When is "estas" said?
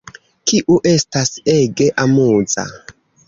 0.91-1.29